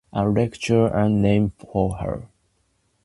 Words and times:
A 0.13 0.27
lecture 0.27 0.85
was 0.89 1.11
named 1.11 1.51
for 1.59 1.97
her. 1.97 2.27